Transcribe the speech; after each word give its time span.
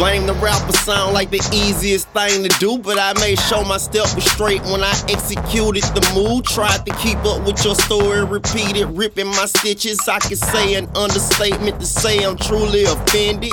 Blame 0.00 0.24
the 0.24 0.32
rapper 0.32 0.72
sound 0.72 1.12
like 1.12 1.28
the 1.28 1.46
easiest 1.52 2.08
thing 2.08 2.42
to 2.42 2.48
do, 2.58 2.78
but 2.78 2.98
I 2.98 3.12
made 3.20 3.38
sure 3.38 3.62
my 3.66 3.76
step 3.76 4.06
was 4.14 4.24
straight 4.24 4.62
when 4.62 4.82
I 4.82 4.94
executed 5.10 5.82
the 5.92 6.00
move. 6.14 6.44
Tried 6.44 6.86
to 6.86 6.94
keep 6.94 7.18
up 7.18 7.46
with 7.46 7.62
your 7.62 7.74
story, 7.74 8.24
repeated, 8.24 8.86
ripping 8.96 9.26
my 9.26 9.44
stitches. 9.44 10.00
I 10.08 10.18
can 10.20 10.36
say 10.36 10.72
an 10.72 10.88
understatement 10.96 11.80
to 11.80 11.84
say 11.84 12.24
I'm 12.24 12.38
truly 12.38 12.84
offended. 12.84 13.52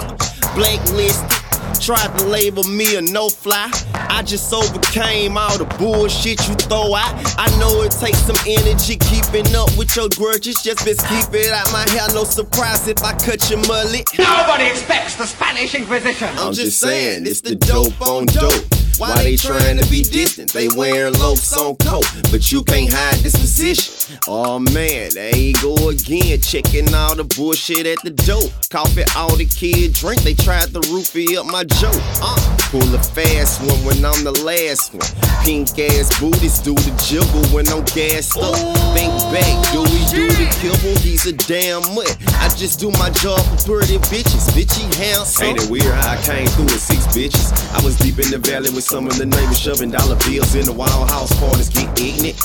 Blacklisted. 0.55 1.46
Tried 1.79 2.17
to 2.17 2.25
label 2.25 2.63
me 2.63 2.97
a 2.97 3.01
no 3.01 3.29
fly. 3.29 3.71
I 3.93 4.21
just 4.21 4.51
overcame 4.53 5.37
all 5.37 5.57
the 5.57 5.63
bullshit 5.77 6.45
you 6.47 6.55
throw 6.55 6.93
out. 6.95 7.15
I 7.39 7.47
know 7.59 7.81
it 7.81 7.91
takes 7.91 8.17
some 8.17 8.35
energy 8.45 8.97
keeping 8.97 9.47
up 9.55 9.69
with 9.77 9.95
your 9.95 10.09
grudges. 10.09 10.61
Just 10.61 10.83
best 10.83 11.07
keep 11.07 11.33
it 11.39 11.53
out 11.53 11.71
my 11.71 11.89
hair. 11.91 12.07
No 12.13 12.25
surprise 12.25 12.89
if 12.89 13.01
I 13.03 13.13
cut 13.13 13.49
your 13.49 13.65
mullet. 13.67 14.05
Nobody 14.17 14.65
expects 14.65 15.15
the 15.15 15.25
Spanish 15.25 15.75
Inquisition. 15.75 16.27
I'm 16.37 16.51
just 16.51 16.77
saying, 16.79 17.25
it's 17.25 17.39
the 17.39 17.55
dope 17.55 18.01
on 18.01 18.25
dope. 18.25 18.65
Why 18.97 19.23
they 19.23 19.35
trying 19.35 19.77
to 19.77 19.87
be 19.91 20.01
distant? 20.01 20.51
They 20.53 20.67
wearing 20.69 21.13
loafs 21.19 21.55
on 21.55 21.75
coat, 21.75 22.05
but 22.31 22.51
you 22.51 22.63
can't 22.63 22.91
hide 22.91 23.19
this 23.19 23.35
position. 23.35 24.17
Oh 24.27 24.57
man, 24.57 25.11
there 25.13 25.35
you 25.35 25.53
go 25.61 25.89
again, 25.89 26.41
checking 26.41 26.91
all 26.95 27.13
the 27.15 27.23
bullshit 27.23 27.85
at 27.85 27.99
the 28.03 28.09
door. 28.09 28.49
Coffee 28.71 29.03
all 29.15 29.35
the 29.35 29.45
kid 29.45 29.93
drink, 29.93 30.23
they 30.23 30.33
tried 30.33 30.73
to 30.73 30.79
roofie 30.89 31.37
up 31.37 31.45
my 31.45 31.63
joke. 31.67 32.01
Uh, 32.21 32.37
pull 32.71 32.87
a 32.95 32.99
fast 32.99 33.61
one 33.61 33.79
when 33.85 34.03
I'm 34.03 34.23
the 34.23 34.35
last 34.43 34.93
one. 34.93 35.07
Pink 35.43 35.77
ass 35.79 36.11
booties 36.19 36.59
do 36.59 36.73
the 36.73 36.93
jiggle 37.03 37.43
when 37.53 37.67
I'm 37.69 37.83
gassed 37.91 38.37
up. 38.37 38.55
Think 38.95 39.13
back, 39.31 39.55
do 39.71 39.83
we 39.83 39.99
do 40.11 40.27
the 40.27 40.47
kibble? 40.59 40.97
He's 40.99 41.25
a 41.27 41.33
damn 41.33 41.81
mutt. 41.95 42.15
I 42.39 42.49
just 42.55 42.79
do 42.79 42.91
my 42.97 43.09
job 43.11 43.39
for 43.63 43.79
pretty 43.79 43.97
bitches, 44.09 44.49
bitchy 44.55 44.87
handsome. 44.95 45.45
Ain't 45.45 45.63
it 45.63 45.69
weird 45.69 45.93
how 45.93 46.13
I 46.13 46.21
came 46.21 46.47
through 46.47 46.71
with 46.71 46.81
six 46.81 47.05
bitches? 47.15 47.53
I 47.73 47.83
was 47.83 47.97
deep 47.97 48.19
in 48.19 48.31
the 48.31 48.39
valley 48.39 48.69
with 48.71 48.83
some 48.83 49.07
of 49.07 49.17
the 49.17 49.25
neighbors 49.25 49.59
shoving 49.59 49.91
dollar 49.91 50.17
bills 50.27 50.55
in 50.55 50.65
the 50.65 50.73
wild 50.73 51.09
house 51.09 51.33
parties, 51.39 51.69
get 51.69 51.87
ignorant. 51.99 52.37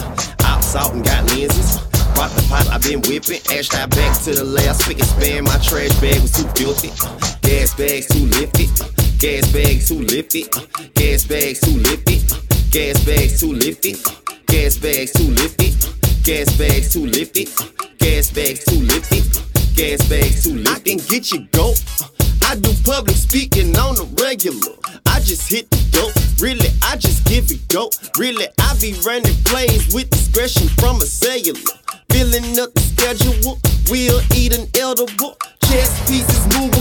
Ops 0.44 0.76
out 0.76 0.92
and 0.94 1.04
got 1.04 1.24
lenses. 1.30 1.80
Brought 2.14 2.30
the 2.32 2.44
pot, 2.48 2.68
I 2.68 2.78
been 2.78 3.00
whipping. 3.08 3.40
Ashed 3.56 3.74
out 3.74 3.90
back 3.90 4.18
to 4.24 4.34
the 4.34 4.44
last 4.44 4.84
spick 4.84 4.98
and 4.98 5.08
span. 5.08 5.44
My 5.44 5.56
trash 5.58 5.94
bag 6.00 6.20
was 6.20 6.32
too 6.32 6.48
filthy. 6.54 6.90
Gas 7.42 7.74
bags 7.74 8.06
too 8.06 8.26
lifted. 8.26 8.91
Gas 9.22 9.52
bags 9.52 9.86
too 9.86 10.00
lifted. 10.00 10.48
Uh, 10.52 10.66
gas 10.94 11.24
bags 11.24 11.60
too 11.60 11.78
lifted. 11.78 12.32
Uh, 12.32 12.40
gas 12.72 13.04
bags 13.04 13.38
too 13.38 13.52
lifted. 13.52 13.94
Uh, 14.04 14.34
gas 14.48 14.76
bags 14.78 15.12
too 15.12 15.30
lifted. 15.30 15.78
Gas 16.24 16.56
bags 16.58 16.92
too 16.92 17.06
lifted. 17.06 17.48
Gas 17.98 18.32
bags 18.32 18.64
too 18.64 18.80
lifted. 18.82 19.22
Gas 19.76 20.08
bags 20.08 20.42
too 20.42 20.54
lifted. 20.54 20.68
I 20.74 20.80
can 20.80 20.98
get 21.06 21.30
you 21.30 21.46
go. 21.52 21.72
I 22.42 22.56
do 22.56 22.74
public 22.82 23.14
speaking 23.14 23.78
on 23.78 23.94
the 23.94 24.10
regular. 24.18 24.74
I 25.06 25.20
just 25.20 25.48
hit 25.48 25.70
the 25.70 25.78
dope. 25.94 26.18
Really, 26.42 26.74
I 26.82 26.96
just 26.96 27.24
give 27.24 27.48
it 27.52 27.62
go. 27.68 27.90
Really, 28.18 28.48
I 28.58 28.74
be 28.80 28.98
running 29.06 29.38
plays 29.44 29.94
with 29.94 30.10
discretion 30.10 30.66
from 30.82 30.96
a 30.96 31.06
cellular. 31.06 31.78
Filling 32.10 32.58
up 32.58 32.74
the 32.74 32.82
schedule, 32.82 33.60
we'll 33.86 34.20
eat 34.34 34.50
an 34.50 34.66
edible. 34.74 35.38
Chess 35.62 36.10
pieces 36.10 36.42
move 36.58 36.71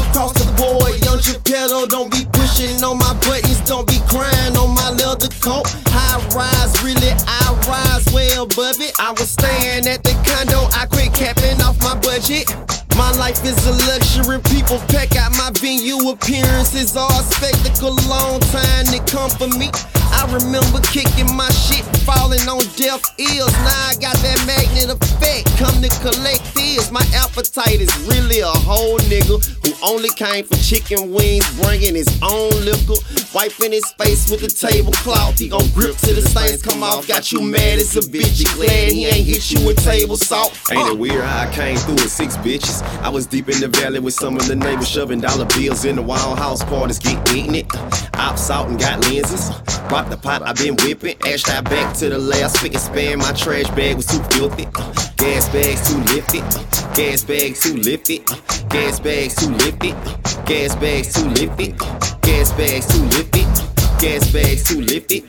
don't 3.71 3.87
be 3.87 4.03
crying 4.05 4.57
on 4.57 4.75
my 4.75 4.89
leather 4.99 5.31
coat. 5.39 5.63
High 5.95 6.19
rise, 6.35 6.75
really, 6.83 7.15
I 7.23 7.55
rise 7.71 8.03
well 8.11 8.43
above 8.43 8.81
it. 8.83 8.91
I 8.99 9.11
was 9.11 9.31
staying 9.31 9.87
at 9.87 10.03
the 10.03 10.11
condo, 10.27 10.67
I 10.75 10.87
quit 10.91 11.13
capping 11.13 11.61
off 11.63 11.79
my 11.79 11.95
budget. 11.95 12.51
My 12.99 13.15
life 13.15 13.39
is 13.47 13.55
a 13.63 13.71
luxury. 13.87 14.43
People 14.51 14.77
peck 14.91 15.15
out 15.15 15.31
my 15.39 15.51
venue 15.55 16.03
appearances. 16.09 16.97
All 16.97 17.23
spectacle, 17.31 17.95
long 18.11 18.41
time 18.51 18.91
to 18.91 18.99
come 19.07 19.31
for 19.31 19.47
me. 19.47 19.71
I 20.21 20.25
remember 20.31 20.79
kicking 20.81 21.35
my 21.35 21.49
shit, 21.49 21.83
falling 22.05 22.45
on 22.47 22.61
deaf 22.77 23.01
ears. 23.17 23.53
Now 23.65 23.89
I 23.89 23.95
got 23.99 24.15
that 24.21 24.37
magnet 24.45 24.93
effect. 24.93 25.49
Come 25.57 25.81
to 25.81 25.89
collect 25.97 26.45
fears. 26.53 26.91
My 26.91 27.01
appetite 27.15 27.81
is 27.81 27.89
really 28.05 28.41
a 28.41 28.45
whole 28.45 28.99
nigga 29.09 29.41
who 29.65 29.73
only 29.83 30.09
came 30.09 30.45
for 30.45 30.55
chicken 30.57 31.11
wings, 31.11 31.49
bringing 31.59 31.95
his 31.95 32.07
own 32.21 32.51
liquor. 32.61 33.01
Wiping 33.33 33.71
his 33.71 33.89
face 33.93 34.29
with 34.29 34.43
a 34.43 34.47
tablecloth. 34.47 35.39
He 35.39 35.49
gon' 35.49 35.67
grip 35.73 35.95
till 35.97 36.13
the 36.13 36.21
stains 36.21 36.61
come 36.61 36.83
off. 36.83 37.07
Got 37.07 37.31
you 37.31 37.41
mad 37.41 37.79
as 37.79 37.97
a 37.97 38.01
bitch. 38.01 38.41
You 38.41 38.45
glad 38.53 38.91
he 38.91 39.07
ain't 39.07 39.25
hit 39.25 39.49
you 39.49 39.65
with 39.65 39.83
table 39.83 40.17
salt. 40.17 40.55
Ain't 40.71 40.87
it 40.87 40.91
uh. 40.91 40.95
weird 40.95 41.23
how 41.23 41.49
I 41.49 41.51
came 41.51 41.77
through 41.77 41.95
with 41.95 42.11
six 42.11 42.37
bitches? 42.37 42.83
I 43.01 43.09
was 43.09 43.25
deep 43.25 43.49
in 43.49 43.59
the 43.59 43.69
valley 43.69 43.99
with 43.99 44.13
some 44.13 44.35
of 44.35 44.47
the 44.47 44.55
neighbors 44.55 44.87
shoving 44.87 45.19
dollar 45.19 45.45
bills 45.45 45.83
in 45.83 45.95
the 45.95 46.03
wild 46.03 46.37
house 46.37 46.63
parties, 46.63 46.99
get 46.99 47.17
eating 47.33 47.55
it. 47.55 47.65
Ops 48.19 48.51
out 48.51 48.69
and 48.69 48.79
got 48.79 49.01
lenses. 49.07 49.49
Brought 49.89 50.10
the 50.11 50.17
pot, 50.17 50.41
I've 50.43 50.57
been 50.57 50.75
whipping. 50.83 51.15
Ashed 51.25 51.49
out 51.49 51.63
back 51.65 51.95
to 51.97 52.09
the 52.09 52.17
last 52.17 52.57
spick 52.57 52.73
and 52.73 52.81
span. 52.81 53.17
My 53.19 53.31
trash 53.31 53.67
bag 53.71 53.95
was 53.95 54.05
too 54.05 54.21
filthy. 54.35 54.67
Uh. 54.75 54.93
Gas 55.17 55.49
bags 55.49 55.89
too 55.89 55.97
lifted. 56.13 56.43
Uh. 56.43 56.93
Gas 56.93 57.23
bags 57.23 57.63
too 57.63 57.77
lifted. 57.77 58.21
Uh. 58.29 58.35
Gas 58.69 58.99
bags 58.99 59.35
too 59.35 59.51
lifted. 59.51 59.95
Gas 60.45 60.75
bags 60.75 61.13
too 61.13 61.29
lifted. 61.29 61.77
Gas 62.21 62.51
bags 62.51 62.87
too 62.87 63.03
lifted. 63.05 63.45
Gas 63.99 64.31
bags 64.31 64.63
too 64.67 64.81
lifted. 64.81 65.23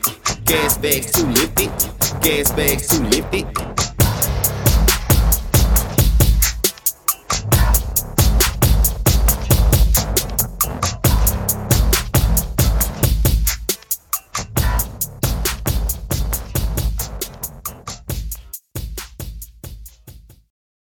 Gas 0.45 0.77
bags 0.77 1.11
too 1.11 1.27
lifted. 1.27 1.69
Gas 2.21 2.51
bags 2.51 2.87
too 2.87 3.03
lifted. 3.03 3.92